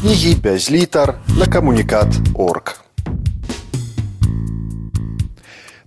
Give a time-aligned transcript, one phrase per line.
[0.00, 2.80] кнігі без літар на камунікат орг.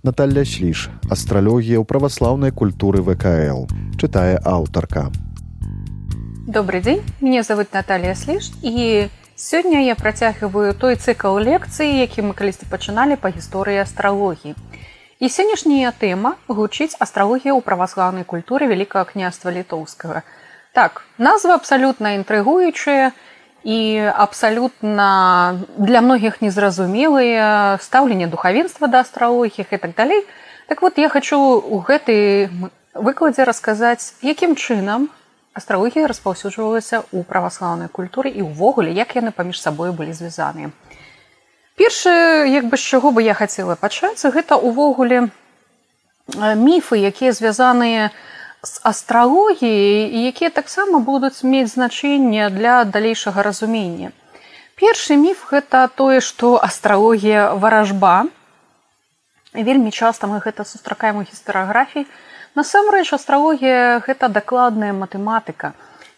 [0.06, 3.66] Наталья Шліш, астралогія ў праваслаўнай культуры ВКЛ,
[3.98, 5.10] чытае аўтарка.
[6.46, 12.38] Добрый день, меня зовут Наталья Сліш і сёння я працягваю той цыкл лекцыі, які мы
[12.38, 14.54] калісьці пачыналі па гісторыі астралогіі.
[15.18, 20.22] І сённяшняя тэма гучыць астралогія ў праваслаўнай культуры вялікага княства літоўскага.
[20.70, 23.10] Так, назва абсалютна інтрыгуючая
[23.64, 30.26] і абсалютна для многіх незразумелыя стаўленне духавенства да астралогіх і так далей.
[30.68, 32.52] Так вот я хочу у гэтай
[32.92, 35.08] выкладзе расказаць, якім чынам
[35.56, 40.70] астралогія распаўсюджвалася ў праваслаўнай культуры і ўвогуле, як яны паміж сабой былі звязаныя.
[41.74, 45.32] Першае, як бы з чаго бы я хацела пачаць, гэта ўвогуле
[46.28, 48.33] міфы, якія звязаныя з
[48.82, 54.12] астралогіяй і якія таксама будуць мець значэнне для далейшага разумення.
[54.74, 58.26] Першы міф гэта тое, што астралогія варажба.
[59.54, 62.06] Вельмі часта мы гэта сустракаем у гістарыяграфіі.
[62.54, 65.74] Насамрэч астралогія гэта дакладная матэматыка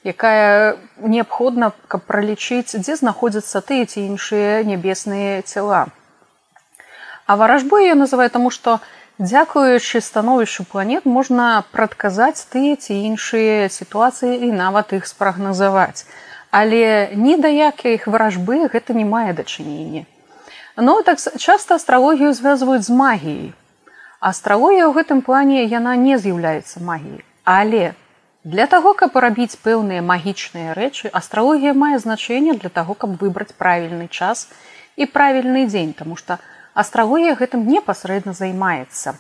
[0.07, 5.87] якая неабходна каб пралічыць дзе знаходзяцца тыя ці іншыя нябесныя цела
[7.27, 8.79] а варажбой я называю таму што
[9.19, 16.07] дзякуючы становішчу планет можна прадказаць тыя ці іншыя сітуацыі і нават іх спрагназаваць.
[16.51, 20.07] Але ні да якіх варажбы гэта не мае дачынення.
[20.77, 23.53] Но так часта астралогію звязваюць з магіяй.
[24.21, 27.25] Астралогія ў гэтым плане яна не з'яўляецца магіяй.
[27.45, 27.95] Але
[28.47, 34.07] Для таго, каб рабіць пэўныя магічныя рэчы, астралогія мае значэнне для таго, каб выбраць правільны
[34.07, 34.47] час
[34.95, 36.39] і правільны дзень, таму што
[36.77, 39.17] астралогія гэтым непасрэдна займаецца.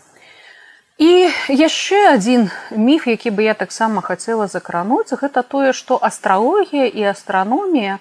[0.97, 7.13] І яшчэ адзін міф, які бы я таксама хацела закрануць, гэта тое, што астралогія і
[7.13, 7.99] астраномія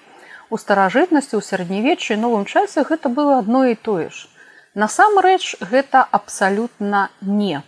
[0.48, 4.28] у старажытнасці ў сярэднявеччы новым часе гэта было адно і тое ж.
[4.72, 7.60] Насамрэч гэта абсалютна не.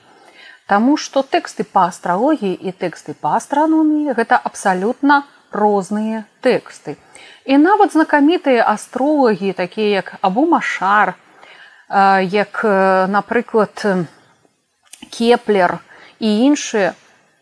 [0.68, 6.96] Таму што тэксты па астралогіі і тэксты па астраноміі гэта абсалютна розныя тэксты.
[7.44, 11.16] І нават знакамітыя астролагі, такія як або машар,
[11.88, 12.60] як,
[13.08, 13.84] напрыклад,
[15.10, 15.78] кеплер
[16.20, 16.94] і іншыя,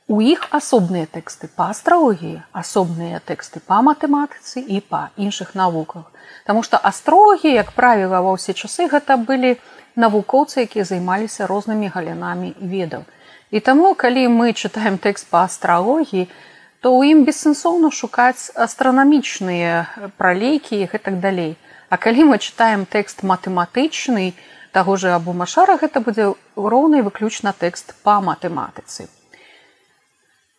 [0.09, 6.07] у іх асобныя тэксты па астралогіі, асобныя тэксты па матэматыцы і па іншых навуках.
[6.47, 9.59] Таму што астролагі, як правіла, ва ўсе часы гэта былі
[9.99, 13.03] навукоўцы, якія займаліся рознымі галінамі ведаў.
[13.51, 16.31] І таму, калі мы чытаем тэкст па астралогіі,
[16.79, 21.59] то ў ім бессэнсоўна шукаць астранамічныя пралейкі і гэтак далей.
[21.89, 24.35] А калі мы чытаем тэкст матэматычны,
[24.73, 29.07] таго ж або машара гэта будзе роўны выключна тэкст па матэматыцы.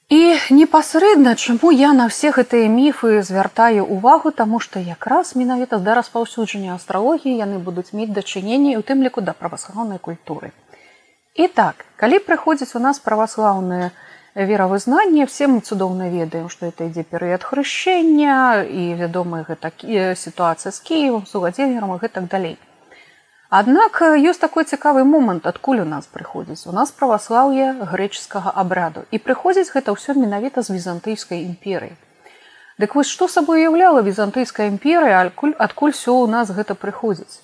[0.07, 5.95] І непасрэдна, чаму я на все гэтыя міфы звяртаю увагу, таму што якраз менавіта да
[5.99, 10.55] распаўсюджання астралогіі яны будуць мець дачыненне у тым ліку да праваслаўнай культуры.
[11.35, 13.91] І так, калі прыходзіць у нас праваслаўнае
[14.45, 19.73] веравызнанне, все мы цудоўна ведаем, што это ідзе перыяд хрышчэння і вядомая гэта
[20.13, 22.57] сітуацыя з Киевам, сугадзельнерам і гэтак далей.
[23.49, 26.67] Аднак ёсць такой цікавы момант, адкуль у нас прыходзіць.
[26.67, 29.07] У нас праваслаўе грэчаскага абраду.
[29.09, 31.95] І прыходзіць гэта ўсё менавіта з візантыйскай імперыі.
[32.77, 37.41] Дык вось што сабой уяўляла візантыйская імперыя, адкуль, адкуль все ў нас гэта прыходзіць.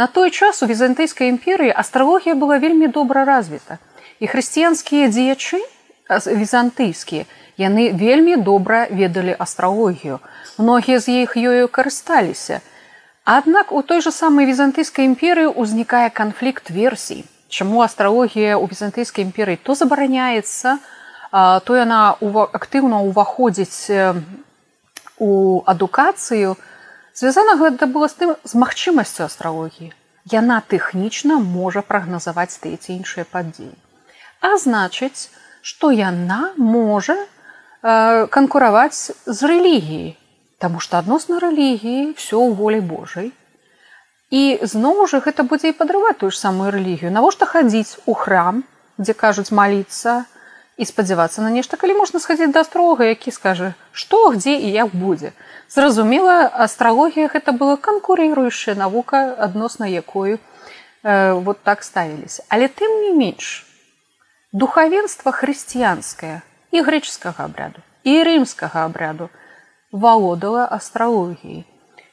[0.00, 3.76] На той час у візантыйскай імперыі астралогія была вельмі добра развіта.
[4.22, 5.60] І хрысціянскія дзеячы
[6.18, 7.24] візантыйскія
[7.60, 10.18] яны вельмі добра ведалі астралогію.
[10.58, 12.60] Многія з іх ёю карысталіся.
[13.24, 17.24] Аднак у той жа самай візантыйскай імперыі ўзнікае канфлікт версій.
[17.48, 20.78] Чаму астралогія ў візантыйскай імперыі то забараняецца,
[21.32, 23.92] то яна актыўна ўваходзіць
[25.22, 26.56] у адукацыю,
[27.14, 29.92] Звязана гэта было з тым з магчымасцю астралогіі.
[30.32, 33.74] Яна тэхнічна можа прагназаваць тыя ці іншыя падзеі.
[34.40, 35.28] А значыць,
[35.62, 40.18] што яна можа э, канкураваць з рэлігіяй,
[40.62, 43.32] Таму што адносна рэлігіі ўсё ў волі Божай.
[44.30, 47.10] І зноў жа гэта будзе і падрываць тую ж самую рэлігію.
[47.10, 48.62] Навошта хадзіць у храм,
[48.94, 50.22] дзе кажуць маліцца
[50.78, 54.94] і спадзявацца на нешта, калі можна схадзіць да астрога, які скажа, што, дзе і як
[54.94, 55.34] будзе.
[55.66, 62.46] Зразумела, астралогія гэта была канкурыруючая навука адносна якою э, вот так ставіліся.
[62.48, 63.66] Але тым не менш
[64.52, 66.42] духавенства хрысціянскае
[66.76, 69.28] і грэчаскага абряду і рымскага абряду
[69.92, 71.64] валодала астралогіяй.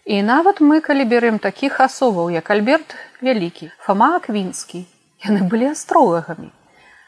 [0.10, 4.86] І нават мы, калі берем такіх асобаў, як Альберт вялікі, Фама Аквінскі,
[5.26, 6.50] яны былі астролагамі.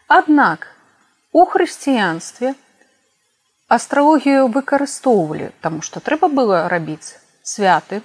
[0.08, 0.68] Аднак
[1.32, 2.54] у хрысціянстве
[3.72, 8.04] астралогію выкарыстоўвалі, таму што трэба было рабіць святы,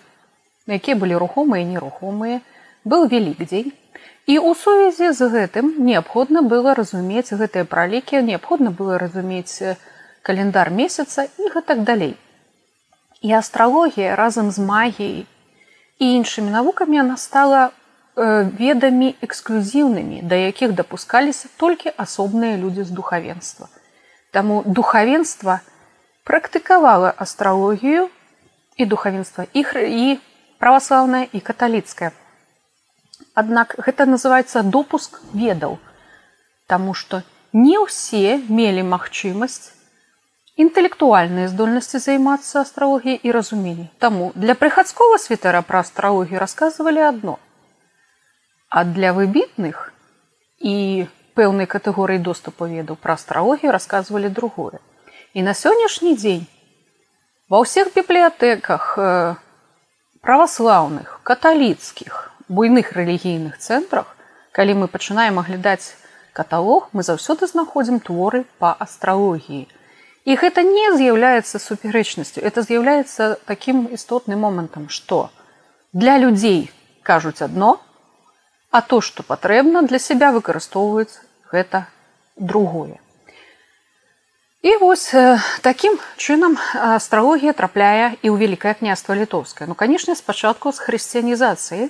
[0.70, 2.40] якія былі рухомыя нерухомыя,
[2.86, 3.74] быў вялікдзень.
[4.26, 9.78] І ў сувязі з гэтым неабходна было разумець гэтыя пралікі, неабходна было разумець
[10.26, 12.16] календар месяца і гэтак далей.
[13.22, 15.26] І астралогія разам з магіяй
[15.98, 17.70] і іншымі навукамі яна стала
[18.16, 23.68] ведамі эксклюзіўнымі, да якіх дапускаліся толькі асобныя людзі з духавенства.
[24.32, 25.60] Таму духавенства
[26.24, 28.08] практыкавала астралогію
[28.76, 30.18] і духавенства іх і
[30.58, 32.10] праваслаўнае і каталіцкае.
[33.36, 35.78] Аднак гэта называецца допуск ведаў,
[36.66, 37.22] Таму што
[37.52, 39.70] не ўсе мелі магчымасць
[40.58, 43.86] інтэлектуальныя здольнасці займацца астралогіяй і разуменні.
[44.02, 47.38] Таму для прыхадскога святара пра астралогію расказвалі адно.
[48.68, 49.92] А для выбітных
[50.58, 51.06] і
[51.38, 54.82] пэўнай катэгорыі доступу ведаў пра астралогію расказвалі другое.
[55.38, 56.46] І на сённяшні дзень
[57.46, 58.98] ва ўсіх бібліятэках
[60.24, 64.16] праваслаўных, каталіцкіх, буйных рэлігійных цэнтрах,
[64.52, 65.96] калі мы пачынаем аглядаць
[66.32, 69.66] каталог, мы заўсёды знаходзім творы па астралогіі.
[70.26, 75.30] І гэта не з'яўляецца супярэчнасцю, это з'яўляецца такім істотным момантам, што
[75.92, 76.70] для людзей
[77.02, 77.78] кажуць адно,
[78.70, 81.22] а то, што патрэбна для сябе выкарыстоўваюць
[81.52, 81.86] гэта
[82.36, 82.98] другое.
[84.66, 85.14] І вось
[85.62, 89.70] такім чынам астралогія трапляе і ў вялікае княства літоўскае.
[89.70, 91.86] Ну канешне, спачатку з хрысціянізацыі,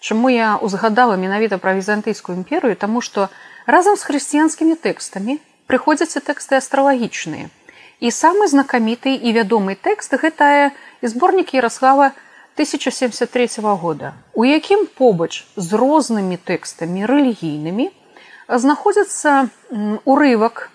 [0.00, 3.28] Чаму я ўзгадала менавіта пра візантыйскую імперыю, таму што
[3.66, 7.50] разам з хрысціянскімі тэкстамі прыходзяцца тэксты астралагічныя.
[7.98, 10.70] І самы знакаміты і вядомы тэкст гэта
[11.02, 12.14] зборнік Ярослава
[12.54, 17.90] 1073 года, у якім побач з рознымі тэкстамі рэлігійнымі
[18.48, 19.50] знаходзіцца
[20.04, 20.70] урывак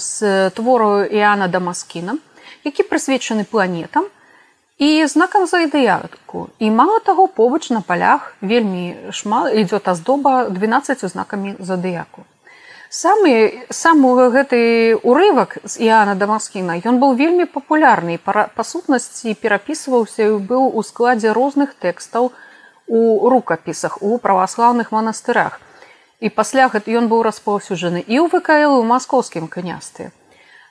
[0.00, 2.16] з твору Іана Дамаскіна,
[2.64, 4.08] які прысвечаны планетам
[4.78, 6.48] і знакам заідыятку.
[6.58, 12.24] І мала таго побач на палях вельмі шмат ідёт аздоба 12 знакамі задыяку.
[12.94, 20.38] Самы сам гэты урывак з Іана Дамаскіна ён быў вельмі папулярны па сутнасці перапісваўся і
[20.38, 22.30] быў у складзе розных тэкстаў
[22.86, 25.58] у рукапісах у праваслаўных манастырах
[26.20, 30.10] і пасля гэта ён быў распаўсюджаны і ў вКл у маскоўскім княстве.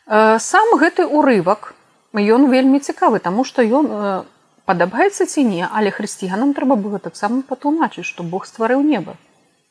[0.07, 1.75] Сам гэты урывак
[2.13, 4.25] ён вельмі цікавы, таму што ён
[4.65, 9.17] падабаецца ці не, але хрысціянам трэба было таксама патлумачыць, што Бог стварыў неба.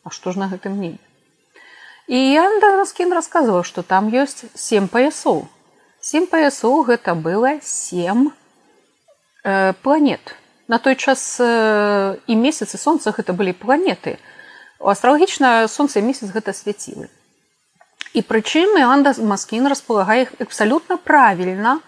[0.05, 0.99] А што ж на гэтым небе?
[2.11, 5.47] І Яндаскін расказваў, што там ёсць сем паясоў.
[6.01, 8.33] Сем паясоў гэта было сем
[9.45, 10.35] э, планет.
[10.67, 14.19] На той час э, і месяцы сонца гэта былі планеты
[14.83, 17.09] астралагічна сонца і месяц гэта свяцілы
[18.13, 21.79] і прычым анда маскін располагае абсалютна правільна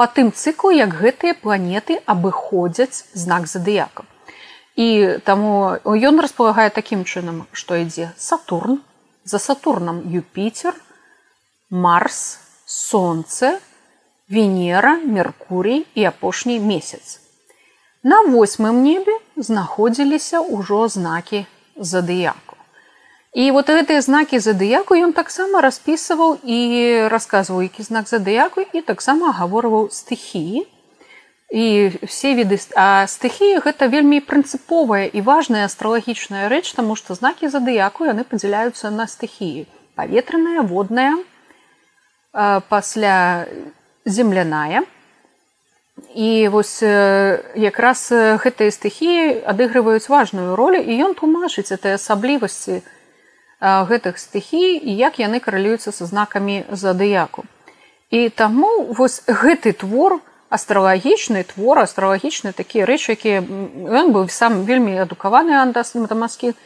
[0.00, 4.08] по тым цыклу як гэтыя планеты абыходзяць знак задыяка
[4.80, 4.86] і
[5.28, 5.76] таму
[6.10, 8.80] ён располагае такім чынам што ідзе сатурн
[9.32, 10.78] за сатурнам юпітер
[11.86, 12.22] марс
[12.64, 13.56] сонце
[14.36, 17.18] венера меркурій і апошні месяц
[18.02, 21.44] на восьмым небе знаходзіліся ўжо знакі
[21.76, 22.49] задыяку.
[23.32, 26.58] І вот гэтыя знакі задыяку ён таксама распісываў і
[27.08, 30.66] расказваў, які знак задыяку і таксама агаворваў стыхіі.
[31.50, 31.66] І
[32.06, 38.06] все віды а стыхіі гэта вельмі прынцыповая і важная астралагічная рэч, таму што знакі задыяку
[38.06, 39.66] яны падзяляюцца на стыхіі.
[40.00, 41.18] паветраная, водная,
[42.32, 43.46] пасля
[44.04, 44.82] земляная,
[46.14, 52.80] і вось якраз гэтыя стыхіі адыгрываюць важную ролю і ён тлумачыць этой асаблівасці
[53.60, 57.44] гэтых стыхій і як яны каралююцца са знакамі задыяку.
[58.10, 63.38] І таму вось гэты твор астралагічны твор астралагічны такія рэчы якія
[64.02, 66.56] ён быў сам вельмі адукаваны андас матамаскі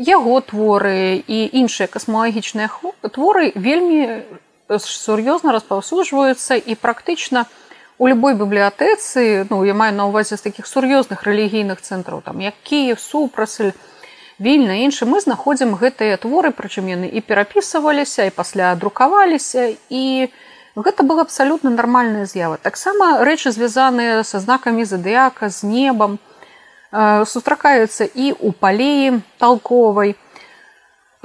[0.00, 2.72] яго творы і іншыя касмалагічныя
[3.12, 4.24] творы вельмі
[4.72, 7.46] сур'ёзна распаўсюджваюцца і практычна,
[7.98, 12.56] у любой бібліятэцы ну я маю на ўвазе з такіх сур'ёзных рэлігійных цэнтраў там як
[12.62, 13.72] кіев супрасель
[14.38, 14.76] вільна.
[14.84, 20.28] Іншы мы знаходзім гэтыя творы прычым яны і перапісываліся і пасля друкаваліся і
[20.76, 22.60] гэта была абсалютна нармальная з'ява.
[22.60, 26.18] Таксама рэчы звязаныя са знакамі задыяка з небам
[26.92, 30.16] э, сустракаюцца і ў палеі талковай.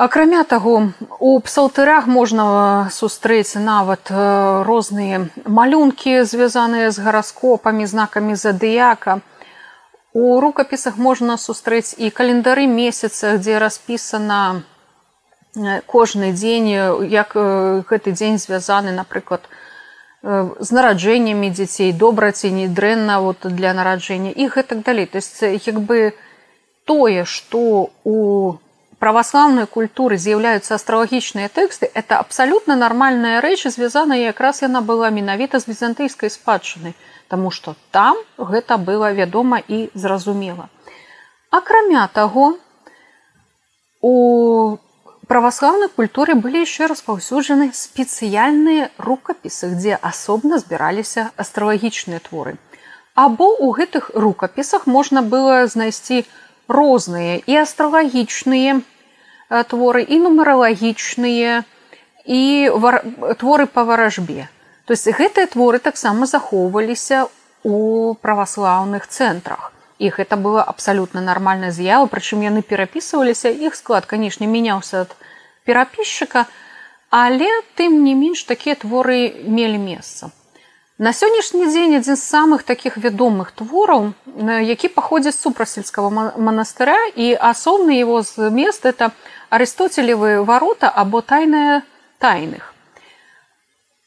[0.01, 0.89] Акрамя таго,
[1.19, 9.19] у псалтырах можна сустрэць нават розныя малюнкі, звязаныя з гараскопамі, знакамі задыяка.
[10.13, 14.63] У рукапісах можна сустрэць і календары месяца, дзе распісана
[15.87, 16.67] кожны дзень,
[17.07, 17.35] як
[17.87, 19.47] гэты дзень звязаны, напрыклад,
[20.23, 25.41] з нараджэннямі дзяцей добра ці не дрэнна вот для нараджэння і гэтак далей то есть
[25.41, 26.13] як бы
[26.85, 28.53] тое што у
[29.01, 35.73] праваслаўнай культуры з'яўляюцца астралагічныя тэксты это абсалютна нармальная рэч звязаная якраз яна была менавіта з
[35.73, 36.93] візантыйскай спадчыны
[37.31, 40.69] Таму што там гэта было вядома і зразумела
[41.51, 42.57] акрамя таго
[44.01, 44.77] у
[45.31, 52.57] праваслаўнай культуры былі яшчэ распаўсюджаны спецыяльныя рукапісы дзе асобна збіраліся астралагічныя творы.
[53.15, 56.25] Або у гэтых рукапісах можна было знайсці
[56.67, 58.79] розныя і астралагічныя
[59.67, 61.63] творы і нумералагічныя
[62.25, 62.41] і
[62.75, 63.03] вар...
[63.37, 64.47] творы па варажбе.
[64.85, 67.27] То есть гэтыя творы таксама захоўваліся
[67.63, 69.71] у праваслаўных цэнтрах.
[70.01, 75.13] І гэта была абсалютна нармальная з'ява, прычым яны перапісваліся, іх склад, канешне, мяняўся ад
[75.67, 76.47] перапісчыка,
[77.13, 80.31] але тым не менш такія творы мелі месца.
[81.01, 84.03] На сённяшні дзень адзін з самых такіх вядомых твораў,
[84.37, 89.09] які паходзіць супрасельскага манастыра і асобны его змест это
[89.49, 91.81] арыстоцелевы варота або тайная
[92.21, 92.69] тайных.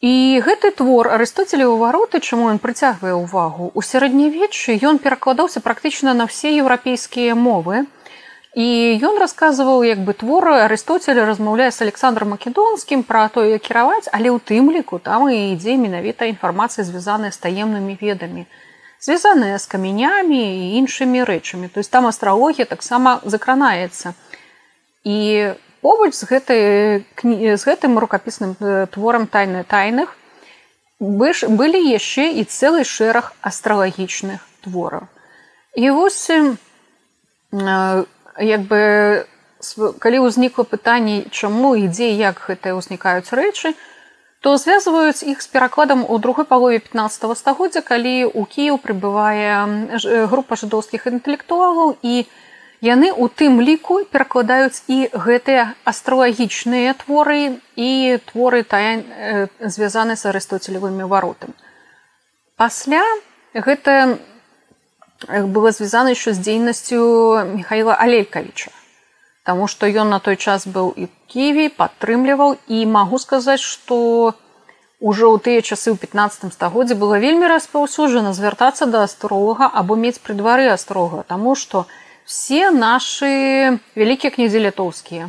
[0.06, 6.30] І гэты твор арыстоцелевы вароты, чаму ён прыцягвае ўвагу у сярэднявеччы ён перакладаўся практычна на
[6.30, 7.90] ўсе еўрапейскія мовы.
[8.54, 8.66] І
[9.02, 14.38] ён расказваў як бы творы арыстоцеля размаўляе з александром македонскім пра тое кіраваць, але ў
[14.38, 18.46] тым ліку там і ідзе менавіта інфармацыя звязаная з таемнымі ведамі
[19.04, 21.68] звязаныя з камянямі і іншымі рэчамі.
[21.68, 24.14] То есть там астралогія таксама закранаецца
[25.04, 25.52] і
[25.84, 26.62] побач з гэтай
[27.20, 28.56] з гэтым рукапісным
[28.88, 30.16] творам тайны тайных
[31.00, 35.04] былі яшчэ і цэлы шэраг астралагічных твораў
[35.76, 36.30] і вось
[38.38, 39.26] як бы
[39.98, 43.74] калі ўзнікла пытанне чаму ідзе як гэтыя ўзнікаюць рэчы
[44.44, 50.56] то звязваюць іх з перакладам у другой палове 15 стагоддзя калі ў кіеў прыбывае група
[50.60, 52.26] жыдоўскіх інтэлектуалаў і у
[52.84, 61.08] яны у тым ліку перакладаюць і гэтыя астралагічныя творы і творы тая звязаны з арыстоцелевымі
[61.08, 61.56] варотамі.
[62.60, 63.02] Пасля
[63.54, 64.20] гэта
[65.28, 67.02] было звязана яшчэ з дзейнасцю
[67.56, 68.70] Михаила Алелькавіча.
[69.44, 74.32] Таму што ён на той час быў і Ківі, падтрымліваў і магу сказаць, што
[75.04, 80.18] ўжо ў тыя часы ў 15 стагоддзе было вельмі распаўсюджана звяртацца да астролага або мець
[80.18, 81.84] пры двары астрога, Таму што,
[82.24, 85.28] все наши вялікія князі літоўскія.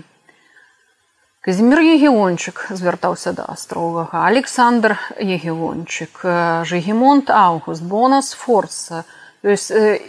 [1.46, 6.24] Казімир Егелончык звяртаўся да астролага, Александр Егелончык,
[6.66, 8.32] Жгемонт Аугуст, Бонас
[9.46, 10.00] Форца,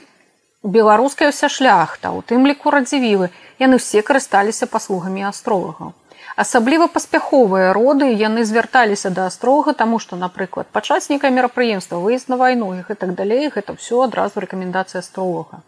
[0.67, 3.29] беларуская ўся шляхта, у тым ліку радзівілы,
[3.61, 5.93] яны ўсе карысталіся паслугамі астролагаў.
[6.37, 12.37] Асабліва паспяховыя роды яны звярталіся да астрога, таму што, напрыклад, падчас нейкае мерапрыемства выезд на
[12.37, 15.63] вайну і гэтак далей гэта ўсё адразу рэкамендацыя астролага.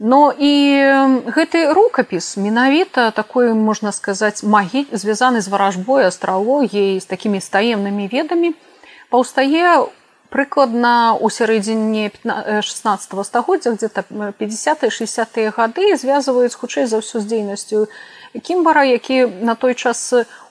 [0.00, 0.52] Но і
[1.30, 8.52] гэты рукапіс менавіта такой можна сказаць магі звязаны з варажбой астралогіяй з такімі стаемнымі ведамі
[9.14, 9.86] паўстае
[10.34, 17.86] прыкладна ў сярэдзіне 16 стагоддзя где-то 50 60 гады звязваюць хутчэй за ўсю з дзейнасцю
[18.42, 20.02] кімбара які на той час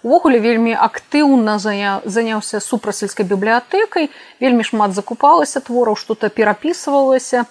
[0.08, 4.08] увогуле вельмі актыўна заняўся супрасельскай бібліятэкай
[4.40, 7.44] вельмі шмат закупалася твораў что-то перапісывалася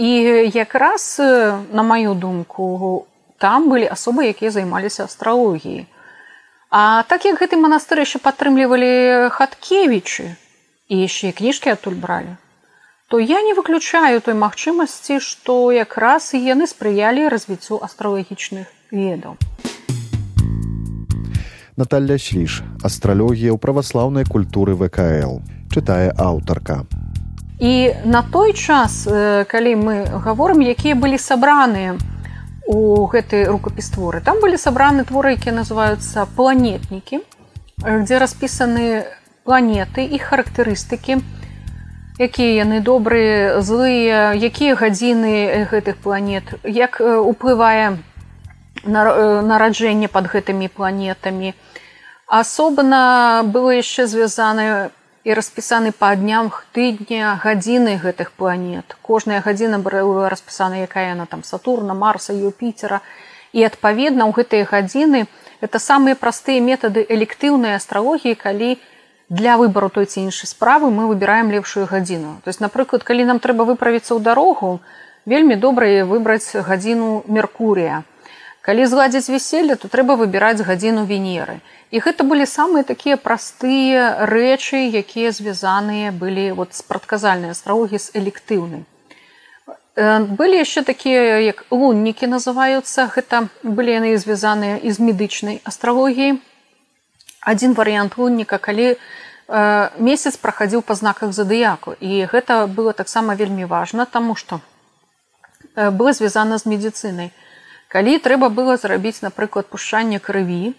[0.00, 0.10] і
[0.56, 3.04] якраз на маю думку
[3.38, 5.86] там былі асобы, якія займаліся астралогіяй.
[6.70, 10.32] А так як гэты манастыр яшчэ падтрымлівалі хаткевічы
[10.88, 12.38] і яшчэ кніжкі адтуль бралі,
[13.08, 19.34] то я не выключаю той магчымасці, што якраз і яны спрыялі развіццю астралагічных ведаў.
[21.76, 25.42] Наталля Сліш, астралогія ў праваслаўнай культуры ВКЛ,
[25.74, 26.86] чытае аўтарка.
[27.58, 29.04] І на той час,
[29.50, 31.98] калі мы гаворым, якія былі сабраныя
[32.66, 37.20] у гэтай рукапістворы, там былі сабраны творы, якія называюцца планетнікі,
[37.82, 39.04] дзе распісаны
[39.46, 41.22] планеты і характарыстыкі,
[42.18, 48.02] якія яны добрыя, злыя, якія гадзіны гэтых планет, як уплывае
[48.84, 51.54] нараджэнне пад гэтымі планетамі.
[52.26, 54.90] Асобна было яшчэ звязанае
[55.26, 58.96] і распісаны па дням тыдня гадзіны гэтых планет.
[59.02, 63.00] Кожная гадзіна была распісана, якая яна там Сатурна, Марса, Юпітера.
[63.52, 65.26] І адпаведна ў гэтыя гадзіны
[65.60, 68.78] это самыя простыя метады электыўнай астралогіі, калі
[69.28, 72.40] для выбару той ці іншай справы мы выбіраем лепшую гадзіну.
[72.44, 74.80] То есть, напрыклад, калі нам трэба выправіцца ў дарогу,
[75.26, 78.04] вельмі добра выбраць гадзіну Меркурія.
[78.66, 81.60] калі зладзіць вяселле то трэба выбіраць гадзіну венеры
[81.94, 88.10] і гэта былі самыя такія простыя рэчы якія звязаныя былі вот з прадказальнай астрологі з
[88.20, 88.82] электыўнай
[90.40, 96.34] былі яшчэ такія як луннікі называюцца гэта былі яны звязаныя з медычнай астралогіі
[97.40, 98.96] адзін варыянт лунніка калі э,
[99.98, 104.60] месяц прахадзіў па знаках задыяку і гэта было таксама вельмі важна таму што
[105.74, 107.32] э, было звязана з медыцынай.
[107.88, 110.74] Калі трэба было зрабіць напрыклад пушчанне крыві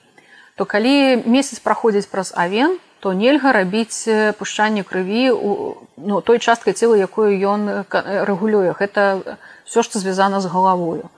[0.56, 6.74] то калі месяц праходзіць праз авен то нельга рабіць пушчанне крыві у ну, той часткай
[6.74, 8.74] цела якую ён рэгулюе.
[8.74, 11.10] Гэта все што звязана з галавою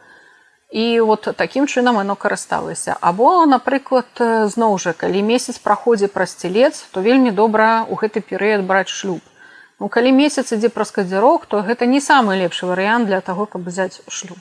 [0.69, 2.95] і вот такім чынам оно карысталася.
[3.01, 4.05] Або напрыклад
[4.53, 9.19] зноў жа калі месяц праходзі праз целец то вельмі добра у гэты перыяд браць шлюб.
[9.79, 13.65] Ну калі месяц ідзе праз кадзірок то гэта не самы лепшы варыянт для таго каб
[13.65, 14.37] взять шлюб.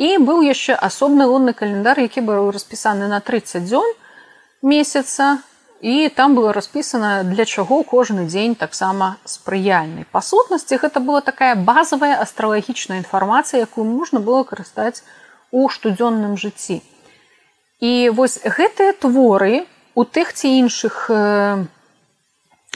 [0.00, 3.84] І быў яшчэ асобны лунны календар які быў распісаны на 30 дзён
[4.62, 5.44] месяца
[5.82, 10.06] і там было распісана для чаго кожны дзень таксама спрыяльны.
[10.12, 15.21] Па сутнасці гэта была такая базовая астралагічная інфармацыя якую можна было карыстаць у
[15.68, 16.80] штодзённым жыцці.
[17.82, 21.64] І вось гэтыя творы у тых ці іншых э,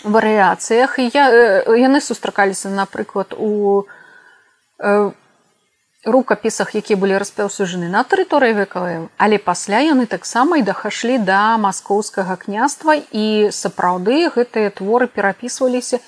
[0.05, 3.87] варыяцыях я э, яны сустракаліся напрыклад у
[4.79, 5.11] э,
[6.05, 12.37] рукапісах якія былі распаўсюджаны на тэрыторыі вКл але пасля яны таксама і дахашлі да маскоўскага
[12.37, 15.99] княства і сапраўды гэтыя творы перапісваліся.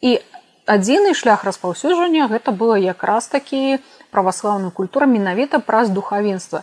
[0.00, 0.20] І
[0.68, 3.80] адзіны шлях распаўсюджання гэта было якраз такі
[4.10, 6.62] праваслаўная культура менавіта праз духавенства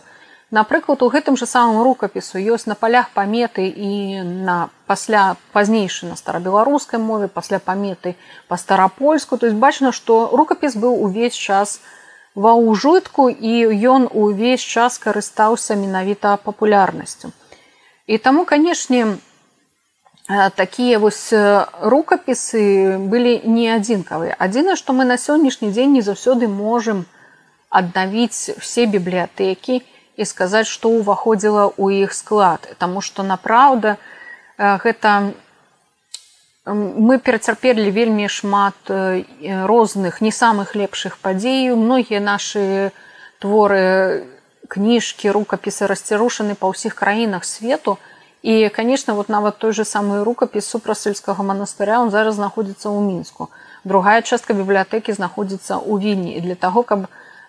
[0.50, 6.16] напрыклад у гэтым жа самым рукапісу ёсць на палях паметы і на пасля пазнейшы на
[6.16, 8.16] старабеларускай мове пасля паметы
[8.48, 11.80] па старапольску то есть бачна што рукапіс быў увесь час
[12.36, 13.52] ва ўжытку і
[13.88, 17.32] ён увесь час карыстаўся менавіта папулярнасцю.
[18.06, 19.16] І таму, канешне,
[20.54, 21.32] такія вось
[21.80, 24.36] рукапісы былі не адзінкавыя.
[24.38, 27.06] Адзінае, што мы на сённяшні дзень не заўсёды можам
[27.76, 29.80] аднавіць все бібліятэкі
[30.16, 32.64] і сказаць, што ўваходзіла ў іх склад.
[32.80, 33.96] Таму што напраўда
[34.56, 35.36] гэта
[36.66, 41.70] мы перацярпелі вельмі шмат розных не самых лепшых падзей.
[41.76, 42.90] Многія наши
[43.38, 44.26] творы
[44.66, 47.98] кніжкі рукапісы расцірушаны па ўсіх краінах свету.
[48.42, 53.50] І конечно вот нават той же самы рукапіс супрасельскага манастыря он зараз знаходзіцца ў мінску.
[53.84, 56.40] Другая частка бібліятэкі знаходзіцца ў вільні.
[56.40, 57.06] Для таго каб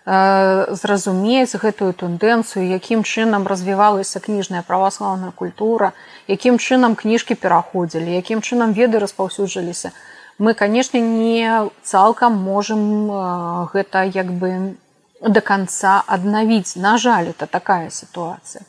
[0.07, 5.91] зразумець гэтую тэндэнцыю якім чынам развівалася кніжная праваслаўная культура
[6.31, 9.91] якім чынам кніжкі пераходзілі якім чынам веды распаўсюджаліся
[10.39, 13.11] мы канешне не цалкам можам
[13.73, 14.77] гэта як бы
[15.21, 16.75] до конца аднавіць.
[16.75, 18.61] На жаль это такая сітуацыя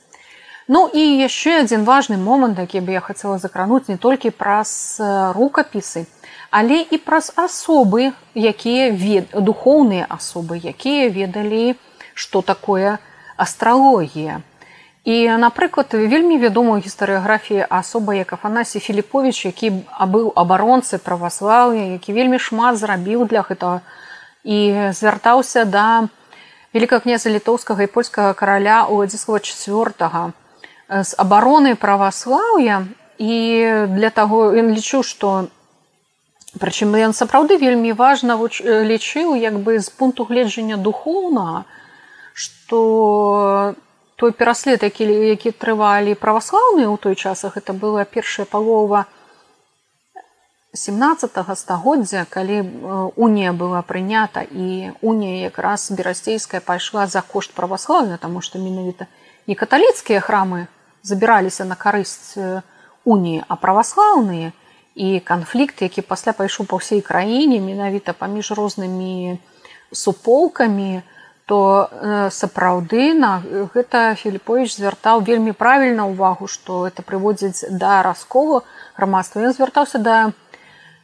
[0.68, 5.00] ну і яшчэ адзін важны момант які бы я хацела закрануць не толькі праз
[5.34, 6.04] рукапісы
[6.50, 9.32] але і праз асобы якія вед...
[9.32, 11.74] духоўныя асобы якія ведалі
[12.14, 12.98] што такое
[13.36, 14.40] астралогія
[15.08, 19.70] і напрыклад вельмі вядомую гістарыяграфіі асоба як афанасі філіпович які
[20.04, 23.80] быў абаронцы праваслаўя які вельмі шмат зрабіў для гэтага.
[24.44, 26.08] І звяртаўся да
[26.74, 30.32] великка князя літоўскага і польскага караля уладзіслава четвертга
[30.88, 33.34] з абароны праваслаўя і
[33.92, 35.48] для таго ён лічыў што
[36.56, 41.68] Прычым ён сапраўды вельмі важна лічыў як бы з пункту гледжання духоўнага,
[42.32, 43.74] што
[44.16, 49.04] той пераслед, які, які трывалі праваслаўныя ў той часах это была першая палова
[50.72, 52.64] 17 стагоддзя, калі
[53.16, 59.06] унія была прынята і унія якраз берасцейская пайшла за кошт праваслаўна, таму што менавіта
[59.46, 60.66] не каталіцкія храмы
[61.02, 62.36] забіраліся на карысць
[63.04, 64.52] уніі, а праваслаўныя,
[64.98, 69.38] і канфлікт які пасля пайшоў па ўсей краіне менавіта паміж рознымі
[69.94, 71.06] суполкамі
[71.48, 73.40] то э, сапраўды на
[73.72, 78.66] гэта філіппович звяртаў вельмі правільна ўвагу што это прыводзіць да расколу
[78.98, 80.18] грамадства ён звяртаўся да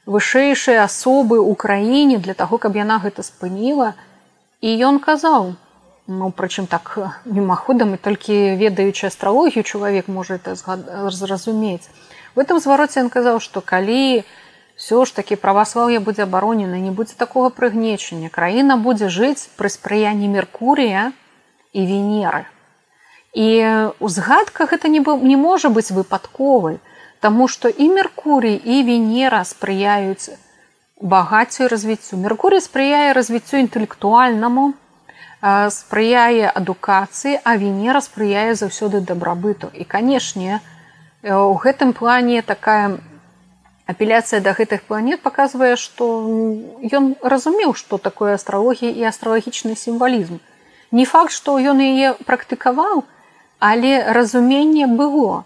[0.05, 3.95] вышэйшай асобы ў краіне для таго каб яна гэта спыніла.
[4.61, 5.55] І ён казаў
[6.07, 10.55] ну прычым так мімаходам і толькі ведаючы астралогію чалавек можа это
[11.11, 11.88] зразумець.
[12.35, 14.25] В этом звароце ён казаў што калі
[14.77, 20.29] все ж таки праваслаўе будзе абаронена не будзе такого прыгнечання краіна будзе жыць пры спрыянні
[20.29, 21.12] меркурія
[21.73, 22.45] і венеры.
[23.35, 26.79] І узгадка гэта не быў не можа быць выпадковай
[27.25, 30.37] Таму што і меркурій і венера спрыяюць
[31.01, 32.19] багаццю развіццю.
[32.21, 34.75] Меркурый спрыяе развіццю інтэлектуальнаму
[35.45, 39.69] спрыяе адукацыі а венера спрыяе заўсёды дабрабыту.
[39.75, 40.61] І канешне
[41.23, 42.99] у гэтым плане такая
[43.87, 46.09] апеляцыя да гэтых планет паказвае што
[46.81, 50.41] ён разумеў што такое астралогія і астралагічны сімвалізм.
[50.93, 53.05] Не факт што ён яе практыкаваў
[53.59, 55.45] але разуменне было.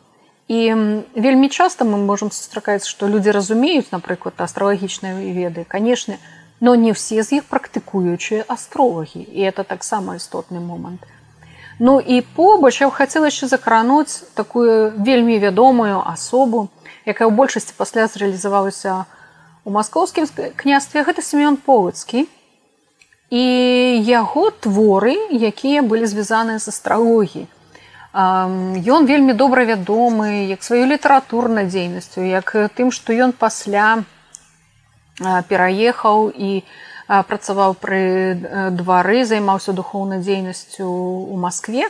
[0.49, 0.75] І
[1.15, 5.67] вельмі часта мы можемм сустракаць што людзі разумеюць напрыклад астралагічныя веды.
[5.67, 6.19] Канешне
[6.61, 11.05] но не все з іх практыкуючыя астролагі і это таксама істотны момант
[11.79, 16.69] ну і побач я хацела яшчэ закрануць такую вельмі вядомую асобу
[17.07, 19.07] якая ў большасці пасля зрэалізавалася
[19.69, 21.05] у маскоўскім княстве.
[21.05, 22.25] Гэта семён полацкі.
[23.29, 23.45] І
[24.09, 27.45] яго творы якія былі звязаныя з астралогіі
[28.17, 34.01] Ён вельмі добра вядомы як сваю літаратурнай дзейнасцю як тым што ён пасля
[35.21, 36.51] пераехаў і
[37.09, 38.37] працаваў пры
[38.77, 41.89] двары займаўся духоўнай дзейнасцю ў Маскве.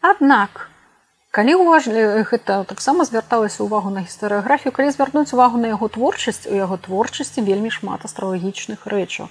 [0.00, 0.70] Аднак
[1.30, 6.56] калі ўважлі гэта таксама звярталася ўвагу на гістарыяграфію калі звярнуць увагу на яго творчасць у
[6.56, 9.28] яго творчасці вельмі шмат астралагічных рэчаў.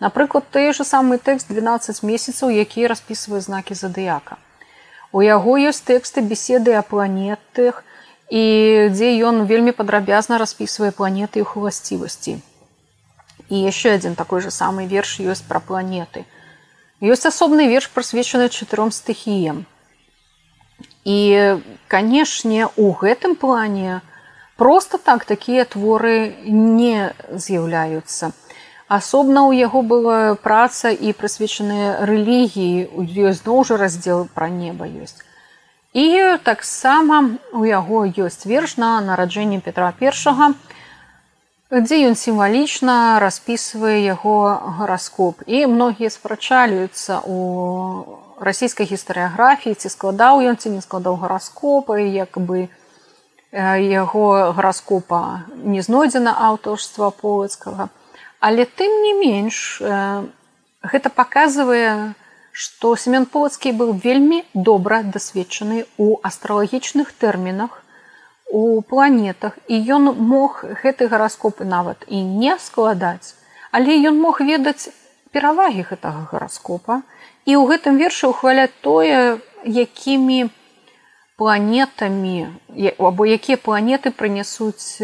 [0.00, 4.38] Напрыклад той же самы тэкст 12 месяцаў які распісвае знакі задыяка
[5.14, 7.84] у яго ёсць тэксты беседы о планетах
[8.34, 8.44] і
[8.90, 12.34] дзе ён вельмі падрабязна распісвае планеты іх уласцівасці
[13.50, 16.24] і яшчэ адзін такой же самы верш ёсць пра планеты
[17.00, 19.64] ёсць асобны верш прысвечаны чатыром стыхіям
[21.04, 24.00] І, канешне, у гэтым плане
[24.56, 28.32] просто так такія творы не з'яўляюцца.
[28.88, 32.88] Асобна ў яго была праца і прысвечаныя рэлігіі,
[33.28, 35.20] ёсць зноў жа раздзел пра неба ёсць.
[35.92, 40.10] І таксама у яго ёсць верш на нараджэнне Петра I,
[41.80, 45.42] дзе ён сімвалічна распісвае яго гараскоп.
[45.46, 52.68] І многія спрачалююцца у расійскай гістарыяграфіі ці складаў ён ці не складаў гараскопы як бы
[53.54, 57.88] яго гараскопа не знойдзена аўтарства полацкага
[58.40, 59.78] але тым не менш
[60.82, 62.14] гэта паказвае
[62.50, 67.83] што семён полацкі быў вельмі добра дасведчаны у астралагічных тэрмінах
[68.50, 73.34] у планетах і ён мог гэты гараскопы нават і не складаць
[73.72, 74.90] але ён мог ведаць
[75.34, 77.02] перавагі гэтага гараскопа
[77.44, 79.36] І ў гэтым вершы ўхваляць тое,
[79.68, 80.48] якімі
[81.36, 82.48] планетамі
[82.96, 84.96] або якія планеты прынясуць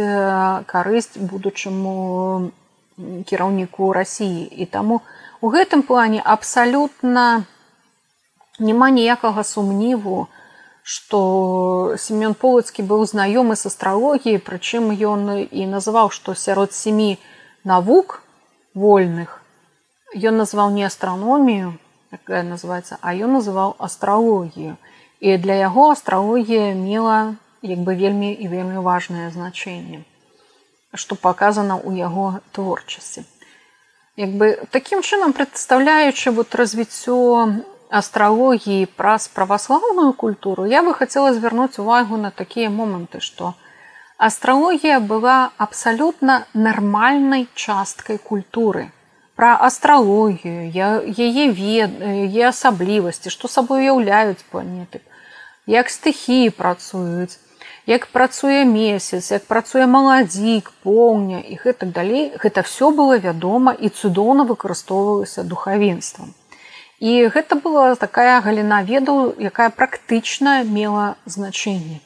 [0.73, 1.93] карысць будучаму
[3.29, 4.49] кіраўніку рассіі.
[4.49, 5.05] І таму
[5.45, 7.45] у гэтым плане абсалютна
[8.57, 10.29] няма ніякага сумніву,
[10.83, 17.19] што семён полацкі быў знаёмы з астралогіі, прычым ён і называў, што сярод семі
[17.65, 18.23] навук
[18.75, 19.41] вольных
[20.17, 21.79] ён назваў не астраномію,
[22.11, 24.77] якая называется а ён называў астралогію
[25.21, 30.03] і для яго астралогія мела як бы вельмі і вельмі важное значэнне
[30.95, 33.23] што паказана ў яго творчасці
[34.19, 37.17] як бы такім чынам прадстаўляючы вот развіццё
[37.91, 43.55] астралогіі праз праваслаўную культуру я бы хацела звярнуць увагу на такія моманты што
[44.31, 48.91] астралогія была абсалютна нармальнай часткай культуры
[49.41, 55.01] пра астралогію, яе вед, яе асаблівасці, што сабой уяўляюць планеты,
[55.65, 57.41] як стыхіі працуюць,
[57.89, 63.89] як працуе месяц, як працуе маладзік, поўня і гэтак далей, гэта все было вядома і
[63.89, 66.37] цудоўна выкарыстоўвалася духавенствам.
[67.01, 72.01] І гэта была такая галіна ведаў, якая практычна мела значэнне.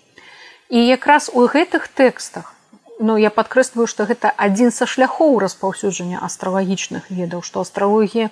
[0.71, 2.55] І якраз у гэтых тэкстах
[2.99, 8.31] Ну, я падкрэсліваю, што гэта адзін са шляхоў распаўсюджання астралагічных ведаў, што астралогія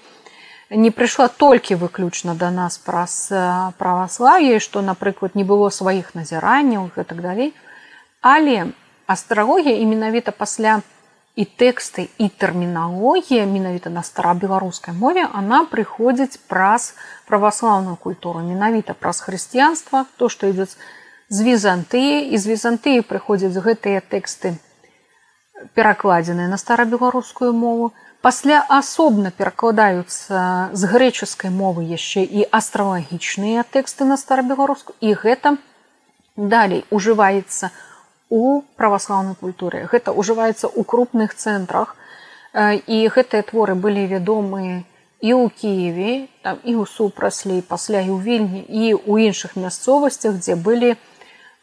[0.70, 3.26] не прыйшла толькі выключна да нас праз
[3.78, 7.52] праваславе, што, напрыклад, не было сваіх назіранняў і так далей.
[8.22, 8.70] Але
[9.06, 10.80] астралогія і менавіта пасля
[11.34, 16.92] і тэксты і тэрміналогія менавіта на старабеларускай мове она прыходзіць праз
[17.26, 20.76] праваслаўную культуру, менавіта праз хрысціянства, то, што ідуць
[21.32, 24.60] з візантыі і з візантыі прыходзяць гэтыя тэксты
[25.72, 27.92] перакладзеныя на старабеларускую мову.
[28.20, 35.56] Пасля асобна перакладаюцца з грэчаскай мовы яшчэ і астралагічныя тэксты на старабеларуску і гэта
[36.36, 37.91] далей ужываецца у
[38.76, 39.84] праваслаўнай культуры.
[39.90, 41.96] Гэта ўжываецца ў крупных цэнтрах.
[42.86, 44.84] І гэтыя творы былі вядомыя
[45.22, 50.36] і ў кіеве там і ў супраслі пасля і ў вільні і ў іншых мясцовасцях
[50.42, 50.96] дзе былі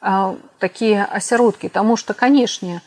[0.02, 1.70] у такія асяродкі.
[1.70, 2.82] Таму што канешне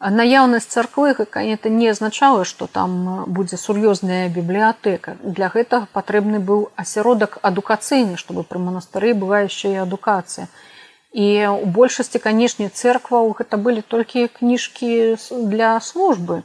[0.00, 5.16] наяўнасць царквы это не азначала што там будзе сур'ёзная бібліятэка.
[5.24, 10.46] Для гэтага патрэбны быў асяродак адукацыйны чтобы пры манастыры была яшчэ і адукацыя.
[10.46, 10.70] і
[11.12, 16.42] у большасці канешне церкваў гэта былі толькі кніжкі для службы.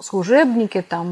[0.00, 1.06] Служебнікі там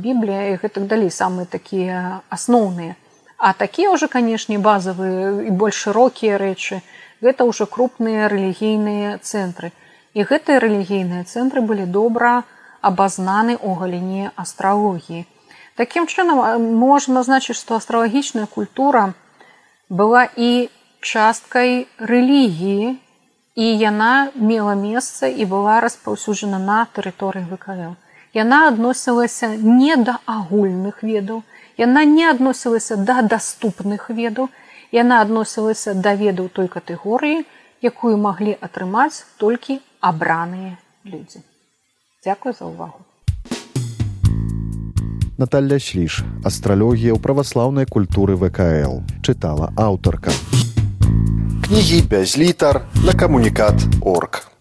[0.00, 2.96] біблія і гэтак далей самыя такія асноўныя.
[3.36, 6.80] А такія ўжо канешне базавыя і больш шырокія рэчы.
[7.20, 9.72] Гэта ўжо крупныя рэлігійныя цэнтры.
[10.16, 12.44] І гэтыя рэлігійныя цэнтры былі добра
[12.80, 15.28] абазнаны ў галіне астралогіі.
[15.76, 16.40] Такім чынам
[16.80, 19.12] можна значыць што астралагічная культура
[19.88, 20.72] была і
[21.02, 22.94] часткай рэлігіі
[23.54, 27.98] і яна мела месца і была распаўсюджана на тэрыторыі вКл.
[28.32, 31.42] Яна адносілася не да агульных ведаў,
[31.76, 34.48] яна не адносілася да даступных ведаў,
[34.92, 37.44] яна адносілася да ведаў той катэгорыі,
[37.82, 41.44] якую маглі атрымаць толькі абраныя людзі.
[42.24, 43.04] Дзякую за ўвагу.
[45.36, 50.30] Наталля Шліш, астралогія ў праваслаўнай культуры ВКЛ, чытала аўтарка
[51.72, 54.51] кнігі без літар на камунікат орг.